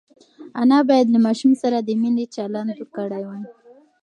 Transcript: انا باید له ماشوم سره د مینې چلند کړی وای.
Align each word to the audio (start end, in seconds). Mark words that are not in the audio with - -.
انا 0.61 0.79
باید 0.89 1.07
له 1.13 1.19
ماشوم 1.25 1.51
سره 1.61 1.77
د 1.79 1.89
مینې 2.01 2.25
چلند 2.35 2.69
کړی 2.95 3.23
وای. 3.25 3.43